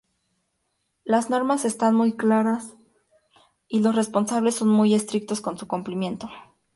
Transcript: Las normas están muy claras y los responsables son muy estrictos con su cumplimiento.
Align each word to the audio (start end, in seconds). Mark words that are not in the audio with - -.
Las 1.03 1.29
normas 1.29 1.63
están 1.63 1.93
muy 1.93 2.13
claras 2.17 2.75
y 3.67 3.81
los 3.81 3.93
responsables 3.95 4.55
son 4.55 4.67
muy 4.69 4.95
estrictos 4.95 5.41
con 5.41 5.59
su 5.59 5.67
cumplimiento. 5.67 6.27